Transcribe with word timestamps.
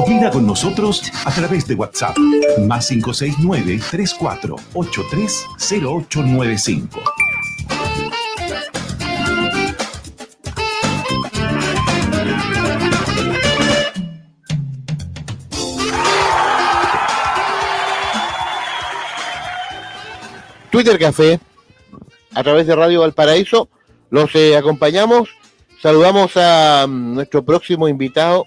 Opina 0.00 0.30
con 0.30 0.46
nosotros 0.46 1.02
a 1.24 1.32
través 1.32 1.66
de 1.66 1.74
WhatsApp. 1.74 2.16
Más 2.60 2.86
569 2.86 3.80
3483 3.90 5.44
0895. 5.68 7.00
Twitter 20.70 20.96
Café, 20.96 21.40
a 22.34 22.44
través 22.44 22.68
de 22.68 22.76
Radio 22.76 23.00
Valparaíso. 23.00 23.68
Los 24.10 24.32
eh, 24.36 24.56
acompañamos. 24.56 25.28
Saludamos 25.82 26.36
a 26.36 26.86
mm, 26.86 27.14
nuestro 27.14 27.44
próximo 27.44 27.88
invitado 27.88 28.46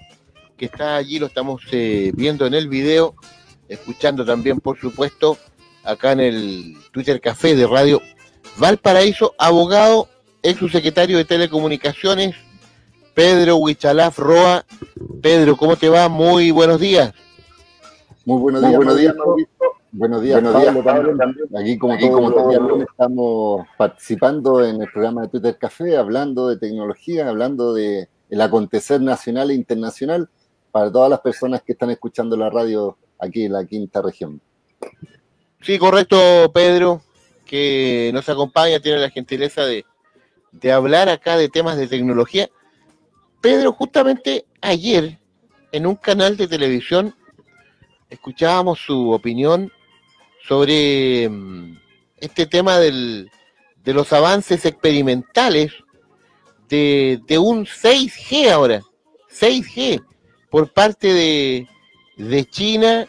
que 0.62 0.68
está 0.68 0.96
allí, 0.96 1.18
lo 1.18 1.26
estamos 1.26 1.64
eh, 1.72 2.12
viendo 2.14 2.46
en 2.46 2.54
el 2.54 2.70
video, 2.70 3.16
escuchando 3.68 4.24
también, 4.24 4.60
por 4.60 4.78
supuesto, 4.78 5.36
acá 5.84 6.12
en 6.12 6.20
el 6.20 6.78
Twitter 6.92 7.20
Café 7.20 7.56
de 7.56 7.66
Radio 7.66 8.00
Valparaíso, 8.60 9.34
abogado, 9.40 10.08
ex 10.44 10.60
subsecretario 10.60 11.18
de 11.18 11.26
Telecomunicaciones, 11.26 12.36
Pedro 13.16 13.56
Huichalaf 13.56 14.20
Roa. 14.20 14.64
Pedro, 15.24 15.58
¿cómo 15.58 15.78
te 15.78 15.90
va? 15.90 16.08
Muy 16.10 16.52
buenos 16.52 16.80
días. 16.80 17.12
Muy 18.26 18.40
buenos 18.40 18.62
días, 18.62 18.76
buenos 18.76 18.98
días, 18.98 19.16
Buenos 19.94 20.22
días, 20.22 20.44
Buenos 20.44 20.62
días 20.62 20.78
Pablo, 20.86 21.18
también. 21.18 21.48
Aquí, 21.58 21.78
como, 21.80 21.94
Aquí, 21.94 22.08
como 22.08 22.32
todos 22.32 22.54
los 22.54 22.82
estamos 22.82 23.66
participando 23.80 24.64
en 24.64 24.80
el 24.80 24.92
programa 24.92 25.24
de 25.24 25.30
Twitter 25.30 25.58
Café, 25.58 25.98
hablando 25.98 26.50
de 26.50 26.58
tecnología, 26.58 27.28
hablando 27.28 27.74
de 27.74 28.10
el 28.30 28.42
acontecer 28.42 29.02
nacional 29.02 29.50
e 29.50 29.56
internacional 29.56 30.30
para 30.72 30.92
todas 30.92 31.10
las 31.10 31.20
personas 31.20 31.62
que 31.62 31.74
están 31.74 31.90
escuchando 31.90 32.36
la 32.38 32.50
radio 32.50 32.98
aquí 33.20 33.46
en 33.46 33.54
la 33.54 33.66
quinta 33.66 34.02
región. 34.02 34.42
Sí, 35.62 35.78
correcto, 35.78 36.52
Pedro, 36.54 37.02
que 37.46 38.12
nos 38.14 38.28
acompaña, 38.30 38.80
tiene 38.80 39.00
la 39.00 39.10
gentileza 39.10 39.64
de, 39.66 39.86
de 40.52 40.72
hablar 40.72 41.10
acá 41.10 41.38
de 41.38 41.50
temas 41.50 41.78
de 41.78 41.88
tecnología. 41.88 42.50
Pedro, 43.42 43.74
justamente 43.74 44.46
ayer 44.62 45.20
en 45.72 45.86
un 45.86 45.96
canal 45.96 46.38
de 46.38 46.48
televisión 46.48 47.16
escuchábamos 48.10 48.80
su 48.80 49.12
opinión 49.12 49.72
sobre 50.48 51.30
mm, 51.30 51.78
este 52.18 52.46
tema 52.46 52.78
del, 52.78 53.32
de 53.84 53.94
los 53.94 54.12
avances 54.14 54.66
experimentales 54.66 55.72
de, 56.70 57.20
de, 57.26 57.38
un 57.38 57.66
6G 57.66 58.50
ahora, 58.50 58.82
6G, 59.30 60.04
por 60.52 60.72
parte 60.72 61.12
de, 61.12 61.68
de 62.18 62.46
China, 62.46 63.08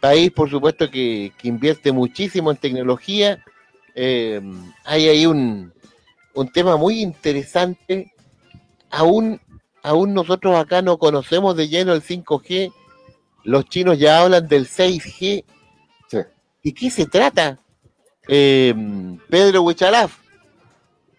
país 0.00 0.30
por 0.30 0.50
supuesto 0.50 0.90
que, 0.90 1.32
que 1.38 1.48
invierte 1.48 1.92
muchísimo 1.92 2.50
en 2.50 2.58
tecnología. 2.58 3.42
Eh, 3.94 4.42
hay 4.84 5.08
ahí 5.08 5.24
un, 5.24 5.72
un 6.34 6.52
tema 6.52 6.76
muy 6.76 7.00
interesante. 7.00 8.12
Aún, 8.90 9.40
aún 9.82 10.12
nosotros 10.12 10.54
acá 10.54 10.82
no 10.82 10.98
conocemos 10.98 11.56
de 11.56 11.68
lleno 11.68 11.94
el 11.94 12.02
5G. 12.02 12.70
Los 13.44 13.64
chinos 13.64 13.98
ya 13.98 14.20
hablan 14.20 14.46
del 14.46 14.68
6G 14.68 15.44
¿Y 16.62 16.72
qué 16.72 16.90
se 16.90 17.06
trata, 17.06 17.58
eh, 18.28 18.74
Pedro 19.30 19.62
Huichalaf? 19.62 20.18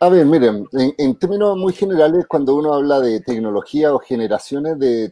A 0.02 0.08
ver, 0.08 0.25
miren, 0.25 0.66
en, 0.72 1.16
términos 1.19 1.58
muy 1.58 1.73
generales, 1.73 2.25
cuando 2.25 2.55
uno 2.55 2.73
habla 2.73 3.02
de 3.02 3.19
tecnología 3.19 3.94
o 3.94 4.00
generaciones 4.00 4.80
de, 4.80 5.09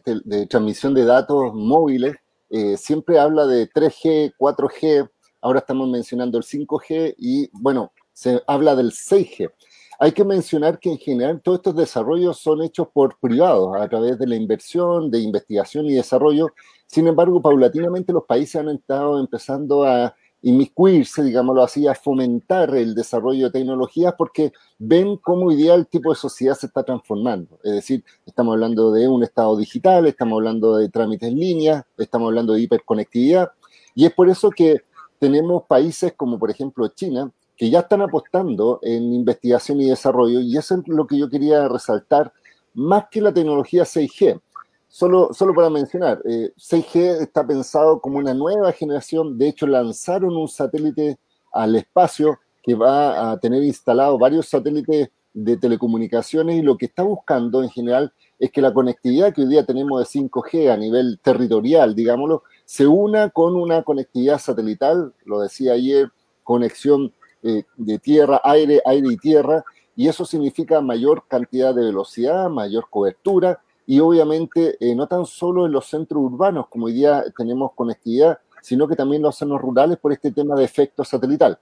transmisión 0.48 0.94
de 0.94 1.04
datos 1.04 1.52
móviles, 1.52 2.16
eh, 2.48 2.74
siempre 2.78 3.18
habla 3.18 3.46
de 3.46 3.68
3G, 3.68 4.32
4G, 4.38 5.10
ahora 5.42 5.58
estamos 5.58 5.90
mencionando 5.90 6.38
el 6.38 6.44
5G 6.44 7.16
y, 7.18 7.50
bueno, 7.52 7.92
se 8.14 8.42
habla 8.46 8.74
del 8.74 8.92
6G. 8.92 9.50
Hay 9.98 10.12
que 10.12 10.24
mencionar 10.24 10.78
que 10.78 10.90
en 10.90 10.98
general 10.98 11.42
todos 11.42 11.58
estos 11.58 11.76
desarrollos 11.76 12.38
son 12.38 12.62
hechos 12.62 12.88
por 12.90 13.18
privados 13.18 13.76
a 13.76 13.86
través 13.90 14.18
de 14.18 14.26
la 14.26 14.36
inversión, 14.36 15.10
de 15.10 15.18
investigación 15.18 15.84
y 15.84 15.96
desarrollo. 15.96 16.48
Sin 16.86 17.06
embargo, 17.06 17.42
paulatinamente 17.42 18.14
los 18.14 18.24
países 18.24 18.56
han 18.56 18.70
estado 18.70 19.20
empezando 19.20 19.84
a 19.84 20.14
inmiscuirse, 20.42 21.22
digámoslo 21.22 21.62
así, 21.62 21.86
a 21.88 21.94
fomentar 21.94 22.74
el 22.76 22.94
desarrollo 22.94 23.46
de 23.46 23.58
tecnologías 23.58 24.14
porque 24.16 24.52
ven 24.78 25.16
cómo 25.16 25.46
hoy 25.46 25.56
día 25.56 25.74
el 25.74 25.86
tipo 25.86 26.10
de 26.10 26.16
sociedad 26.16 26.54
se 26.54 26.66
está 26.66 26.82
transformando. 26.84 27.58
Es 27.64 27.72
decir, 27.72 28.04
estamos 28.24 28.52
hablando 28.52 28.92
de 28.92 29.08
un 29.08 29.22
estado 29.24 29.56
digital, 29.56 30.06
estamos 30.06 30.36
hablando 30.36 30.76
de 30.76 30.88
trámites 30.88 31.28
en 31.28 31.38
línea, 31.38 31.86
estamos 31.96 32.28
hablando 32.28 32.52
de 32.52 32.60
hiperconectividad, 32.60 33.50
y 33.94 34.06
es 34.06 34.12
por 34.12 34.28
eso 34.28 34.50
que 34.50 34.82
tenemos 35.18 35.64
países 35.64 36.12
como 36.16 36.38
por 36.38 36.50
ejemplo 36.50 36.86
China, 36.88 37.32
que 37.56 37.68
ya 37.68 37.80
están 37.80 38.02
apostando 38.02 38.78
en 38.82 39.12
investigación 39.12 39.80
y 39.80 39.88
desarrollo, 39.88 40.40
y 40.40 40.56
eso 40.56 40.76
es 40.76 40.86
lo 40.86 41.06
que 41.08 41.18
yo 41.18 41.28
quería 41.28 41.68
resaltar, 41.68 42.32
más 42.74 43.06
que 43.10 43.20
la 43.20 43.34
tecnología 43.34 43.82
6G. 43.82 44.40
Solo, 44.98 45.54
para 45.54 45.70
mencionar, 45.70 46.20
6G 46.24 46.96
eh, 46.96 47.22
está 47.22 47.46
pensado 47.46 48.00
como 48.00 48.18
una 48.18 48.34
nueva 48.34 48.72
generación. 48.72 49.38
De 49.38 49.46
hecho, 49.46 49.64
lanzaron 49.68 50.36
un 50.36 50.48
satélite 50.48 51.20
al 51.52 51.76
espacio 51.76 52.40
que 52.64 52.74
va 52.74 53.30
a 53.30 53.38
tener 53.38 53.62
instalado 53.62 54.18
varios 54.18 54.48
satélites 54.48 55.08
de 55.32 55.56
telecomunicaciones 55.56 56.56
y 56.56 56.62
lo 56.62 56.76
que 56.76 56.86
está 56.86 57.04
buscando 57.04 57.62
en 57.62 57.70
general 57.70 58.12
es 58.40 58.50
que 58.50 58.60
la 58.60 58.74
conectividad 58.74 59.32
que 59.32 59.42
hoy 59.42 59.46
día 59.46 59.64
tenemos 59.64 60.00
de 60.00 60.20
5G 60.20 60.68
a 60.68 60.76
nivel 60.76 61.20
territorial, 61.22 61.94
digámoslo, 61.94 62.42
se 62.64 62.88
una 62.88 63.30
con 63.30 63.54
una 63.54 63.84
conectividad 63.84 64.40
satelital, 64.40 65.14
lo 65.24 65.38
decía 65.38 65.74
ayer, 65.74 66.10
conexión 66.42 67.12
eh, 67.44 67.62
de 67.76 68.00
tierra, 68.00 68.40
aire, 68.42 68.82
aire 68.84 69.12
y 69.12 69.16
tierra, 69.16 69.64
y 69.94 70.08
eso 70.08 70.24
significa 70.24 70.80
mayor 70.80 71.22
cantidad 71.28 71.72
de 71.72 71.84
velocidad, 71.84 72.50
mayor 72.50 72.88
cobertura 72.90 73.60
y 73.88 74.00
obviamente 74.00 74.76
eh, 74.80 74.94
no 74.94 75.06
tan 75.06 75.24
solo 75.24 75.64
en 75.64 75.72
los 75.72 75.86
centros 75.86 76.22
urbanos, 76.22 76.66
como 76.68 76.86
hoy 76.86 76.92
día 76.92 77.24
tenemos 77.34 77.72
conectividad, 77.74 78.38
sino 78.60 78.86
que 78.86 78.94
también 78.94 79.22
los 79.22 79.34
zonas 79.34 79.62
rurales 79.62 79.96
por 79.96 80.12
este 80.12 80.30
tema 80.30 80.54
de 80.56 80.64
efecto 80.64 81.04
satelital. 81.04 81.58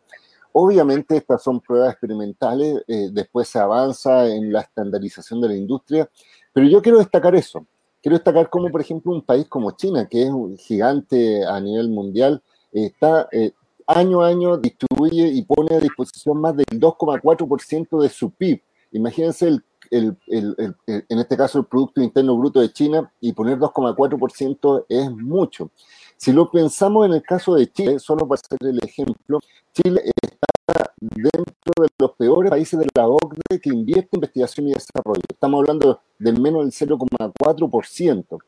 Obviamente 0.51 1.17
estas 1.17 1.41
son 1.41 1.61
pruebas 1.61 1.93
experimentales, 1.93 2.83
eh, 2.89 3.11
después 3.13 3.47
se 3.47 3.61
avanza 3.61 4.27
en 4.27 4.53
la 4.53 4.63
estandarización 4.63 5.41
de 5.41 5.49
la 5.51 5.55
industria, 5.55 6.11
pero 6.53 6.67
yo 6.67 6.83
quiero 6.83 6.99
destacar 6.99 7.37
eso. 7.37 7.65
Quiero 8.03 8.17
destacar 8.17 8.51
como, 8.51 8.73
por 8.73 8.81
ejemplo, 8.81 9.13
un 9.13 9.23
país 9.23 9.47
como 9.49 9.71
China, 9.71 10.09
que 10.09 10.25
es 10.25 10.31
un 10.31 10.59
gigante 10.59 11.47
a 11.47 11.61
nivel 11.61 11.91
mundial, 11.91 12.43
está 12.73 13.29
eh, 13.31 13.53
año 13.87 14.23
a 14.23 14.27
año 14.27 14.57
distribuye 14.57 15.29
y 15.29 15.43
pone 15.43 15.77
a 15.77 15.79
disposición 15.79 16.41
más 16.41 16.57
del 16.57 16.67
2,4% 16.67 18.01
de 18.01 18.09
su 18.09 18.33
PIB. 18.33 18.61
Imagínense 18.91 19.47
el 19.47 19.63
el, 19.91 20.17
en 20.29 21.19
este 21.19 21.37
caso 21.37 21.59
el 21.59 21.67
Producto 21.67 22.01
Interno 22.01 22.37
Bruto 22.37 22.61
de 22.61 22.73
China 22.73 23.13
y 23.21 23.33
poner 23.33 23.59
2,4% 23.59 24.87
es 24.89 25.11
mucho. 25.11 25.71
Si 26.17 26.33
lo 26.33 26.51
pensamos 26.51 27.07
en 27.07 27.13
el 27.13 27.23
caso 27.23 27.55
de 27.55 27.71
Chile, 27.71 27.99
solo 27.99 28.27
para 28.27 28.41
hacer 28.41 28.69
el 28.69 28.83
ejemplo, 28.83 29.39
Chile 29.73 30.03
está 30.21 30.93
dentro 30.99 31.83
de 31.83 31.89
los 31.99 32.13
peores 32.13 32.51
países 32.51 32.79
de 32.79 32.87
la 32.95 33.07
OCDE 33.07 33.61
que 33.61 33.69
invierte 33.69 34.09
en 34.13 34.19
investigación 34.19 34.69
y 34.69 34.73
desarrollo. 34.73 35.23
Estamos 35.29 35.61
hablando 35.61 36.01
del 36.19 36.41
menos 36.41 36.63
del 36.63 36.89
0,4%. 36.89 38.39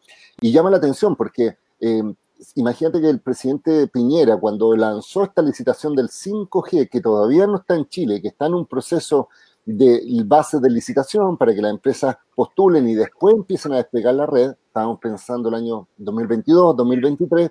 Y 0.40 0.52
llama 0.52 0.70
la 0.70 0.78
atención 0.78 1.14
porque 1.14 1.58
eh, 1.80 2.02
imagínate 2.54 3.00
que 3.00 3.10
el 3.10 3.20
presidente 3.20 3.86
Piñera, 3.88 4.38
cuando 4.38 4.74
lanzó 4.74 5.24
esta 5.24 5.42
licitación 5.42 5.94
del 5.94 6.08
5G, 6.08 6.88
que 6.88 7.00
todavía 7.00 7.46
no 7.46 7.56
está 7.56 7.74
en 7.74 7.86
Chile, 7.88 8.22
que 8.22 8.28
está 8.28 8.46
en 8.46 8.54
un 8.54 8.66
proceso 8.66 9.28
de 9.74 10.22
bases 10.24 10.62
de 10.62 10.70
licitación 10.70 11.36
para 11.36 11.54
que 11.54 11.60
las 11.60 11.70
empresas 11.70 12.16
postulen 12.34 12.88
y 12.88 12.94
después 12.94 13.34
empiecen 13.34 13.74
a 13.74 13.76
desplegar 13.76 14.14
la 14.14 14.24
red, 14.24 14.52
estamos 14.66 14.98
pensando 14.98 15.50
el 15.50 15.56
año 15.56 15.88
2022, 15.98 16.74
2023, 16.74 17.50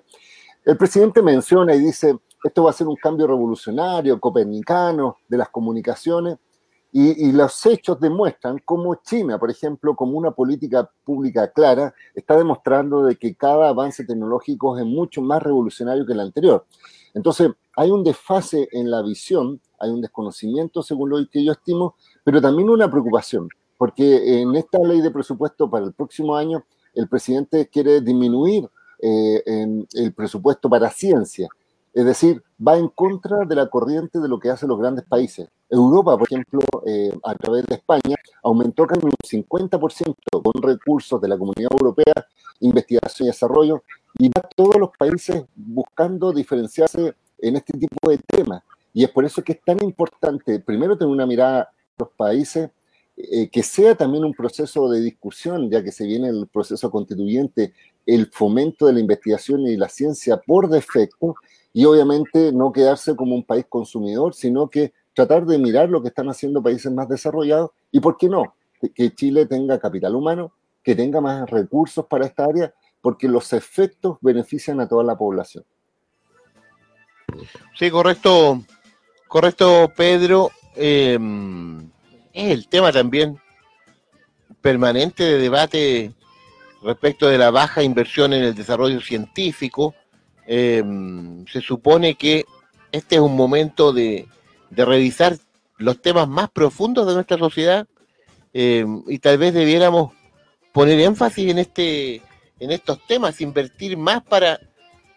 el 0.64 0.76
presidente 0.76 1.22
menciona 1.22 1.76
y 1.76 1.78
dice, 1.78 2.18
esto 2.42 2.64
va 2.64 2.70
a 2.70 2.72
ser 2.72 2.88
un 2.88 2.96
cambio 2.96 3.28
revolucionario, 3.28 4.18
copernicano, 4.18 5.18
de 5.28 5.36
las 5.36 5.48
comunicaciones, 5.50 6.38
y, 6.90 7.28
y, 7.28 7.32
los 7.32 7.64
hechos 7.66 8.00
demuestran 8.00 8.58
cómo 8.64 8.94
China, 8.96 9.38
por 9.38 9.50
ejemplo, 9.50 9.94
como 9.94 10.18
una 10.18 10.30
política 10.30 10.90
pública 11.04 11.52
clara, 11.52 11.94
está 12.14 12.36
demostrando 12.36 13.04
de 13.04 13.16
que 13.16 13.36
cada 13.36 13.68
avance 13.68 14.04
tecnológico 14.04 14.76
es 14.78 14.86
mucho 14.86 15.20
más 15.20 15.42
revolucionario 15.42 16.06
que 16.06 16.14
el 16.14 16.20
anterior. 16.20 16.64
Entonces, 17.14 17.50
hay 17.76 17.90
un 17.90 18.04
desfase 18.04 18.68
en 18.72 18.90
la 18.90 19.02
visión, 19.02 19.60
hay 19.78 19.90
un 19.90 20.00
desconocimiento, 20.00 20.82
según 20.82 21.10
lo 21.10 21.18
que 21.30 21.44
yo 21.44 21.52
estimo, 21.52 21.94
pero 22.24 22.40
también 22.40 22.70
una 22.70 22.90
preocupación, 22.90 23.48
porque 23.76 24.40
en 24.40 24.54
esta 24.56 24.78
ley 24.78 25.00
de 25.00 25.10
presupuesto 25.10 25.70
para 25.70 25.86
el 25.86 25.92
próximo 25.92 26.36
año, 26.36 26.64
el 26.94 27.08
presidente 27.08 27.68
quiere 27.68 28.00
disminuir 28.00 28.68
eh, 29.00 29.42
el 29.94 30.12
presupuesto 30.12 30.68
para 30.68 30.90
ciencia, 30.90 31.48
es 31.94 32.04
decir, 32.04 32.42
va 32.64 32.76
en 32.76 32.88
contra 32.88 33.44
de 33.44 33.54
la 33.54 33.68
corriente 33.68 34.20
de 34.20 34.28
lo 34.28 34.38
que 34.38 34.50
hacen 34.50 34.68
los 34.68 34.78
grandes 34.78 35.04
países. 35.04 35.48
Europa, 35.70 36.16
por 36.16 36.28
ejemplo, 36.28 36.60
eh, 36.86 37.10
a 37.24 37.34
través 37.34 37.64
de 37.66 37.76
España, 37.76 38.16
aumentó 38.42 38.86
casi 38.86 39.04
un 39.04 39.10
50% 39.10 40.14
con 40.30 40.62
recursos 40.62 41.20
de 41.20 41.28
la 41.28 41.38
Comunidad 41.38 41.70
Europea 41.72 42.14
investigación 42.60 43.26
y 43.26 43.30
desarrollo, 43.30 43.82
y 44.18 44.28
va 44.28 44.42
todos 44.54 44.76
los 44.76 44.90
países 44.98 45.44
buscando 45.54 46.32
diferenciarse 46.32 47.14
en 47.38 47.56
este 47.56 47.78
tipo 47.78 48.10
de 48.10 48.18
temas. 48.18 48.62
Y 48.92 49.04
es 49.04 49.10
por 49.10 49.24
eso 49.24 49.42
que 49.42 49.52
es 49.52 49.60
tan 49.62 49.82
importante, 49.82 50.58
primero, 50.58 50.98
tener 50.98 51.12
una 51.12 51.26
mirada 51.26 51.60
a 51.60 51.70
los 51.98 52.08
países, 52.10 52.70
eh, 53.16 53.48
que 53.48 53.62
sea 53.62 53.94
también 53.94 54.24
un 54.24 54.34
proceso 54.34 54.88
de 54.90 55.00
discusión, 55.00 55.70
ya 55.70 55.82
que 55.84 55.92
se 55.92 56.04
viene 56.04 56.28
el 56.28 56.48
proceso 56.48 56.90
constituyente, 56.90 57.72
el 58.06 58.26
fomento 58.26 58.86
de 58.86 58.94
la 58.94 59.00
investigación 59.00 59.60
y 59.62 59.76
la 59.76 59.88
ciencia 59.88 60.36
por 60.36 60.68
defecto, 60.68 61.36
y 61.72 61.84
obviamente 61.84 62.52
no 62.52 62.72
quedarse 62.72 63.14
como 63.14 63.36
un 63.36 63.44
país 63.44 63.66
consumidor, 63.68 64.34
sino 64.34 64.68
que 64.68 64.92
tratar 65.14 65.46
de 65.46 65.58
mirar 65.58 65.88
lo 65.90 66.02
que 66.02 66.08
están 66.08 66.28
haciendo 66.28 66.62
países 66.62 66.90
más 66.90 67.08
desarrollados 67.08 67.70
y, 67.92 68.00
¿por 68.00 68.16
qué 68.16 68.28
no? 68.28 68.54
Que 68.94 69.14
Chile 69.14 69.46
tenga 69.46 69.78
capital 69.78 70.14
humano, 70.14 70.52
que 70.82 70.94
tenga 70.94 71.20
más 71.20 71.48
recursos 71.50 72.06
para 72.06 72.26
esta 72.26 72.44
área, 72.44 72.72
porque 73.08 73.26
los 73.26 73.54
efectos 73.54 74.18
benefician 74.20 74.80
a 74.80 74.86
toda 74.86 75.02
la 75.02 75.16
población. 75.16 75.64
Sí, 77.74 77.90
correcto, 77.90 78.62
correcto, 79.26 79.90
Pedro. 79.96 80.50
Em, 80.76 81.88
es 82.34 82.52
el 82.52 82.68
tema 82.68 82.92
también 82.92 83.40
permanente 84.60 85.24
de 85.24 85.38
debate 85.38 86.12
respecto 86.82 87.28
de 87.28 87.38
la 87.38 87.50
baja 87.50 87.82
inversión 87.82 88.34
en 88.34 88.42
el 88.42 88.54
desarrollo 88.54 89.00
científico. 89.00 89.94
Em, 90.46 91.46
se 91.46 91.62
supone 91.62 92.14
que 92.14 92.44
este 92.92 93.14
es 93.14 93.22
un 93.22 93.34
momento 93.34 93.90
de, 93.90 94.28
revisar 94.70 95.38
los 95.78 96.02
temas 96.02 96.28
más 96.28 96.50
profundos 96.50 97.06
de 97.06 97.14
nuestra 97.14 97.38
sociedad 97.38 97.88
em, 98.52 99.02
y 99.06 99.18
tal 99.18 99.38
vez 99.38 99.54
debiéramos 99.54 100.12
poner 100.74 101.00
énfasis 101.00 101.50
en 101.50 101.58
este 101.58 102.20
en 102.60 102.70
estos 102.70 102.98
temas, 103.06 103.40
invertir 103.40 103.96
más 103.96 104.22
para 104.22 104.60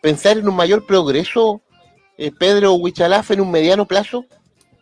pensar 0.01 0.37
en 0.37 0.47
un 0.47 0.55
mayor 0.55 0.85
progreso, 0.85 1.61
eh, 2.17 2.31
Pedro 2.31 2.73
Huichalaf, 2.73 3.31
en 3.31 3.41
un 3.41 3.51
mediano 3.51 3.85
plazo? 3.85 4.25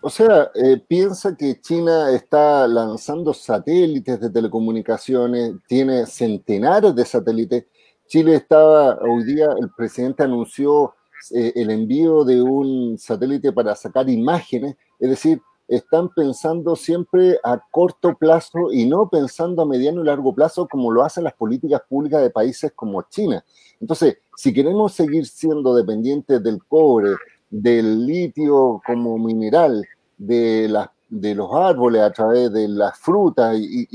O 0.01 0.09
sea, 0.09 0.49
eh, 0.55 0.81
piensa 0.87 1.35
que 1.35 1.59
China 1.59 2.11
está 2.11 2.65
lanzando 2.67 3.33
satélites 3.33 4.19
de 4.21 4.29
telecomunicaciones, 4.29 5.55
tiene 5.67 6.05
centenares 6.05 6.95
de 6.95 7.05
satélites. 7.05 7.65
Chile 8.07 8.35
estaba, 8.35 8.97
hoy 9.01 9.23
día 9.25 9.49
el 9.59 9.69
presidente 9.75 10.23
anunció 10.23 10.95
eh, 11.35 11.51
el 11.55 11.69
envío 11.69 12.23
de 12.23 12.41
un 12.41 12.97
satélite 12.97 13.51
para 13.51 13.75
sacar 13.75 14.09
imágenes, 14.09 14.77
es 14.99 15.09
decir, 15.09 15.41
están 15.69 16.09
pensando 16.09 16.75
siempre 16.75 17.37
a 17.43 17.61
corto 17.71 18.15
plazo 18.17 18.71
y 18.73 18.85
no 18.85 19.07
pensando 19.07 19.61
a 19.61 19.65
mediano 19.65 20.01
y 20.01 20.05
largo 20.05 20.33
plazo 20.33 20.67
como 20.67 20.91
lo 20.91 21.03
hacen 21.03 21.23
las 21.23 21.33
políticas 21.33 21.81
públicas 21.87 22.23
de 22.23 22.31
países 22.31 22.71
como 22.75 23.03
China. 23.03 23.45
Entonces, 23.79 24.17
si 24.35 24.51
queremos 24.51 24.93
seguir 24.93 25.27
siendo 25.27 25.75
dependientes 25.75 26.41
del 26.43 26.63
cobre, 26.67 27.11
del 27.51 28.05
litio 28.07 28.81
como 28.85 29.19
mineral, 29.19 29.85
de, 30.17 30.73
de 31.07 31.35
los 31.35 31.53
árboles 31.53 32.01
a 32.01 32.11
través 32.11 32.51
de 32.51 32.67
las 32.67 32.97
frutas 32.97 33.55
y, 33.57 33.87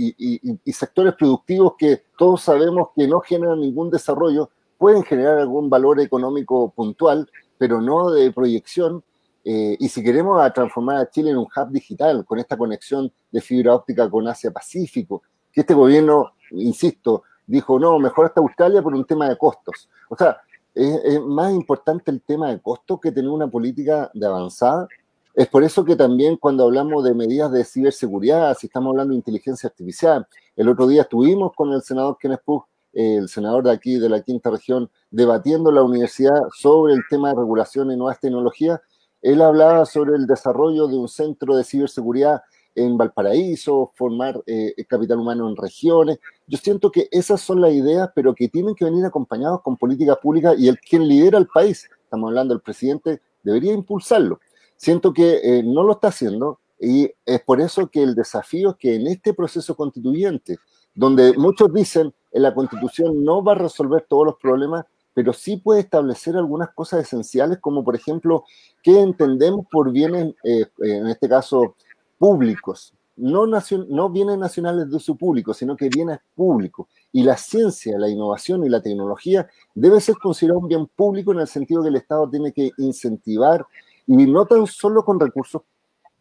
y 0.64 0.72
sectores 0.72 1.14
productivos 1.14 1.74
que 1.76 2.02
todos 2.16 2.40
sabemos 2.42 2.88
que 2.94 3.08
no 3.08 3.20
generan 3.20 3.60
ningún 3.60 3.90
desarrollo, 3.90 4.48
pueden 4.78 5.02
generar 5.02 5.38
algún 5.38 5.68
valor 5.68 6.00
económico 6.00 6.70
puntual, 6.70 7.28
pero 7.58 7.80
no 7.80 8.10
de 8.10 8.32
proyección, 8.32 9.02
eh, 9.44 9.76
y 9.78 9.88
si 9.88 10.02
queremos 10.02 10.40
transformar 10.54 10.96
a 10.96 11.10
Chile 11.10 11.30
en 11.30 11.36
un 11.36 11.44
hub 11.44 11.70
digital 11.70 12.24
con 12.24 12.38
esta 12.38 12.56
conexión 12.56 13.12
de 13.30 13.40
fibra 13.42 13.74
óptica 13.74 14.08
con 14.08 14.26
Asia-Pacífico, 14.26 15.22
que 15.52 15.60
este 15.60 15.74
gobierno, 15.74 16.32
insisto, 16.52 17.24
dijo, 17.46 17.78
no, 17.78 17.98
mejor 17.98 18.26
hasta 18.26 18.40
Australia 18.40 18.82
por 18.82 18.94
un 18.94 19.04
tema 19.04 19.28
de 19.28 19.36
costos. 19.36 19.88
O 20.08 20.16
sea, 20.16 20.38
es, 20.74 21.20
más 21.20 21.52
importante 21.52 22.10
el 22.10 22.22
tema 22.22 22.48
de 22.48 22.60
costos 22.60 22.98
que 23.00 23.12
tener 23.12 23.30
una 23.30 23.48
política 23.48 24.10
de 24.14 24.26
avanzada. 24.26 24.88
Es 25.34 25.48
por 25.48 25.62
eso 25.62 25.84
que 25.84 25.94
también 25.94 26.36
cuando 26.36 26.64
hablamos 26.64 27.04
de 27.04 27.14
medidas 27.14 27.52
de 27.52 27.64
ciberseguridad, 27.64 28.56
si 28.56 28.66
estamos 28.66 28.92
hablando 28.92 29.12
de 29.12 29.18
inteligencia 29.18 29.68
artificial, 29.68 30.26
el 30.56 30.68
otro 30.68 30.86
día 30.86 31.02
estuvimos 31.02 31.52
con 31.54 31.72
el 31.72 31.82
senador 31.82 32.16
Kenneth 32.18 32.42
Pugh, 32.44 32.64
el 32.92 33.28
senador 33.28 33.64
de 33.64 33.72
aquí, 33.72 33.98
de 33.98 34.08
la 34.08 34.22
quinta 34.22 34.50
región, 34.50 34.88
debatiendo 35.10 35.72
la 35.72 35.82
universidad 35.82 36.40
sobre 36.52 36.94
el 36.94 37.02
tema 37.10 37.30
de 37.30 37.36
regulación 37.36 37.90
y 37.90 37.96
nuevas 37.96 38.20
tecnologías, 38.20 38.80
él 39.24 39.40
hablaba 39.40 39.86
sobre 39.86 40.16
el 40.16 40.26
desarrollo 40.26 40.86
de 40.86 40.98
un 40.98 41.08
centro 41.08 41.56
de 41.56 41.64
ciberseguridad 41.64 42.42
en 42.74 42.98
Valparaíso, 42.98 43.90
formar 43.94 44.42
eh, 44.46 44.74
capital 44.86 45.18
humano 45.18 45.48
en 45.48 45.56
regiones. 45.56 46.18
Yo 46.46 46.58
siento 46.58 46.92
que 46.92 47.08
esas 47.10 47.40
son 47.40 47.62
las 47.62 47.72
ideas, 47.72 48.10
pero 48.14 48.34
que 48.34 48.48
tienen 48.48 48.74
que 48.74 48.84
venir 48.84 49.02
acompañados 49.06 49.62
con 49.62 49.78
políticas 49.78 50.18
públicas 50.18 50.56
y 50.58 50.68
el 50.68 50.78
quien 50.78 51.08
lidera 51.08 51.38
el 51.38 51.46
país, 51.46 51.88
estamos 52.02 52.28
hablando 52.28 52.52
del 52.52 52.60
presidente, 52.60 53.22
debería 53.42 53.72
impulsarlo. 53.72 54.40
Siento 54.76 55.14
que 55.14 55.40
eh, 55.42 55.62
no 55.62 55.84
lo 55.84 55.94
está 55.94 56.08
haciendo 56.08 56.60
y 56.78 57.10
es 57.24 57.40
por 57.44 57.62
eso 57.62 57.88
que 57.88 58.02
el 58.02 58.14
desafío 58.14 58.70
es 58.70 58.76
que 58.76 58.94
en 58.96 59.06
este 59.06 59.32
proceso 59.32 59.74
constituyente, 59.74 60.58
donde 60.94 61.32
muchos 61.38 61.72
dicen 61.72 62.12
en 62.30 62.42
la 62.42 62.52
constitución 62.52 63.24
no 63.24 63.42
va 63.42 63.52
a 63.52 63.56
resolver 63.56 64.04
todos 64.06 64.26
los 64.26 64.34
problemas, 64.36 64.84
pero 65.14 65.32
sí 65.32 65.56
puede 65.56 65.80
establecer 65.80 66.36
algunas 66.36 66.70
cosas 66.74 67.02
esenciales, 67.02 67.58
como 67.58 67.84
por 67.84 67.94
ejemplo, 67.94 68.44
qué 68.82 69.00
entendemos 69.00 69.64
por 69.70 69.92
bienes, 69.92 70.34
eh, 70.42 70.66
en 70.80 71.06
este 71.06 71.28
caso, 71.28 71.76
públicos. 72.18 72.92
No, 73.16 73.46
no 73.46 74.10
bienes 74.10 74.38
nacionales 74.38 74.90
de 74.90 74.96
uso 74.96 75.14
público, 75.14 75.54
sino 75.54 75.76
que 75.76 75.88
bienes 75.88 76.18
públicos. 76.34 76.88
Y 77.12 77.22
la 77.22 77.36
ciencia, 77.36 77.96
la 77.96 78.08
innovación 78.08 78.64
y 78.64 78.68
la 78.68 78.82
tecnología 78.82 79.48
debe 79.72 80.00
ser 80.00 80.16
considerado 80.16 80.58
un 80.58 80.68
bien 80.68 80.86
público 80.88 81.32
en 81.32 81.38
el 81.38 81.46
sentido 81.46 81.82
que 81.82 81.90
el 81.90 81.96
Estado 81.96 82.28
tiene 82.28 82.52
que 82.52 82.72
incentivar, 82.78 83.64
y 84.06 84.26
no 84.26 84.44
tan 84.46 84.66
solo 84.66 85.04
con 85.04 85.20
recursos 85.20 85.62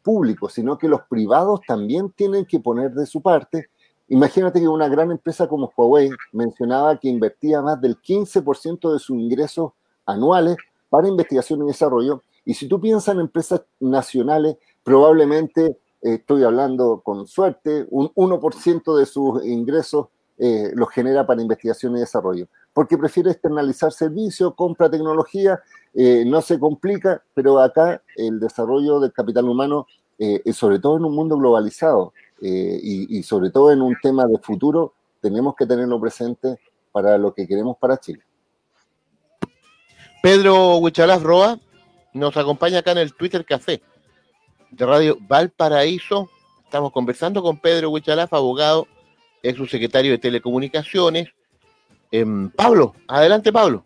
públicos, 0.04 0.54
sino 0.54 0.78
que 0.78 0.88
los 0.88 1.02
privados 1.10 1.62
también 1.68 2.12
tienen 2.12 2.46
que 2.46 2.60
poner 2.60 2.92
de 2.92 3.08
su 3.08 3.22
parte 3.22 3.70
Imagínate 4.10 4.60
que 4.60 4.68
una 4.68 4.90
gran 4.90 5.12
empresa 5.12 5.48
como 5.48 5.72
Huawei 5.76 6.10
mencionaba 6.34 7.00
que 7.00 7.08
invertía 7.08 7.62
más 7.62 7.80
del 7.80 7.98
15% 7.98 8.92
de 8.94 9.00
sus 9.00 9.18
ingresos 9.18 9.72
anuales 10.06 10.58
para 10.90 11.08
investigación 11.08 11.64
y 11.64 11.68
desarrollo. 11.68 12.22
Y 12.46 12.54
si 12.54 12.68
tú 12.68 12.80
piensas 12.80 13.16
en 13.16 13.22
empresas 13.22 13.62
nacionales, 13.80 14.58
probablemente, 14.84 15.78
eh, 16.02 16.16
estoy 16.16 16.44
hablando 16.44 17.02
con 17.04 17.26
suerte, 17.28 17.88
un 17.90 18.12
1% 18.16 18.98
de 18.98 19.06
sus 19.06 19.46
ingresos 19.46 20.08
eh, 20.38 20.72
los 20.76 20.90
genera 20.90 21.26
para 21.26 21.42
investigación 21.42 21.96
y 21.96 22.02
desarrollo. 22.02 22.48
Porque 22.74 22.98
prefiere 22.98 23.32
externalizar 23.32 23.94
servicios, 23.94 24.54
compra 24.56 24.90
tecnología, 24.90 25.62
eh, 25.94 26.26
no 26.26 26.42
se 26.42 26.60
complica, 26.60 27.24
pero 27.34 27.60
acá 27.60 28.02
el 28.18 28.40
desarrollo 28.40 29.00
del 29.00 29.14
capital 29.14 29.48
humano, 29.48 29.88
sobre 30.54 30.80
todo 30.80 30.96
en 30.96 31.04
un 31.04 31.16
mundo 31.16 31.38
globalizado, 31.38 32.14
eh, 32.46 32.78
y, 32.84 33.24
sobre 33.24 33.52
todo 33.52 33.72
en 33.72 33.82
un 33.82 33.96
tema 34.02 34.26
de 34.28 34.38
futuro, 34.38 34.94
tenemos 35.22 35.56
que 35.56 35.66
tenerlo 35.66 35.98
presente 36.02 36.60
para 36.92 37.18
lo 37.18 37.34
que 37.34 37.48
queremos 37.48 37.78
para 37.78 37.98
Chile. 37.98 38.22
Pedro 40.22 40.76
Huichalaf 40.80 41.24
Roa 41.24 41.58
nos 42.12 42.36
acompaña 42.36 42.80
acá 42.80 42.92
en 42.92 42.98
el 42.98 43.14
Twitter 43.14 43.46
Café 43.46 43.82
de 44.72 44.86
Radio 44.86 45.18
Valparaíso. 45.22 46.30
Estamos 46.66 46.92
conversando 46.92 47.42
con 47.42 47.62
Pedro 47.62 47.92
Huichalaf, 47.92 48.34
abogado, 48.34 48.90
ex 49.42 49.58
subsecretario 49.58 50.12
de 50.12 50.18
Telecomunicaciones. 50.18 51.30
Em, 52.12 52.50
Pablo, 52.50 52.94
adelante 53.08 53.54
Pablo. 53.54 53.86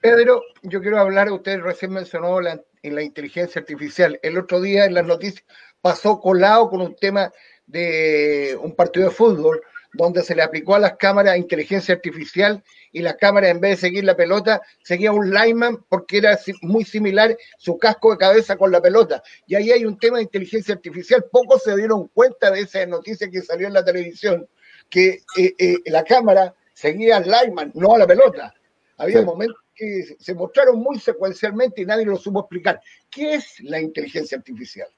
Pedro, 0.00 0.42
yo 0.62 0.80
quiero 0.80 0.98
hablar, 0.98 1.30
usted 1.30 1.60
recién 1.60 1.92
mencionó 1.92 2.40
la, 2.40 2.60
en 2.82 2.94
la 2.96 3.02
inteligencia 3.04 3.60
artificial. 3.60 4.18
El 4.24 4.38
otro 4.38 4.60
día 4.60 4.86
en 4.86 4.94
las 4.94 5.06
noticias 5.06 5.44
pasó 5.80 6.18
colado 6.18 6.68
con 6.68 6.80
un 6.80 6.96
tema 6.96 7.30
de 7.66 8.58
un 8.60 8.74
partido 8.74 9.08
de 9.08 9.14
fútbol 9.14 9.62
donde 9.92 10.22
se 10.22 10.34
le 10.34 10.42
aplicó 10.42 10.74
a 10.74 10.78
las 10.78 10.96
cámaras 10.96 11.36
inteligencia 11.36 11.94
artificial 11.94 12.62
y 12.92 13.00
la 13.00 13.16
cámara 13.16 13.48
en 13.50 13.60
vez 13.60 13.72
de 13.72 13.88
seguir 13.88 14.04
la 14.04 14.16
pelota 14.16 14.62
seguía 14.82 15.12
un 15.12 15.30
lineman 15.30 15.84
porque 15.88 16.18
era 16.18 16.38
muy 16.62 16.84
similar 16.84 17.36
su 17.58 17.78
casco 17.78 18.12
de 18.12 18.18
cabeza 18.18 18.56
con 18.56 18.72
la 18.72 18.80
pelota. 18.80 19.22
Y 19.46 19.54
ahí 19.54 19.70
hay 19.70 19.84
un 19.84 19.98
tema 19.98 20.18
de 20.18 20.24
inteligencia 20.24 20.74
artificial. 20.74 21.24
Pocos 21.30 21.62
se 21.62 21.76
dieron 21.76 22.08
cuenta 22.08 22.50
de 22.50 22.60
esa 22.60 22.84
noticia 22.86 23.30
que 23.30 23.42
salió 23.42 23.66
en 23.66 23.74
la 23.74 23.84
televisión, 23.84 24.48
que 24.88 25.22
eh, 25.36 25.54
eh, 25.58 25.76
la 25.86 26.04
cámara 26.04 26.54
seguía 26.72 27.18
al 27.18 27.24
lineman, 27.24 27.72
no 27.74 27.94
a 27.94 27.98
la 27.98 28.06
pelota. 28.06 28.54
Había 28.96 29.22
momentos 29.22 29.58
que 29.74 30.16
se 30.18 30.34
mostraron 30.34 30.80
muy 30.80 30.98
secuencialmente 30.98 31.82
y 31.82 31.86
nadie 31.86 32.04
lo 32.04 32.16
supo 32.16 32.40
explicar. 32.40 32.80
¿Qué 33.10 33.34
es 33.34 33.60
la 33.60 33.80
inteligencia 33.80 34.38
artificial? 34.38 34.88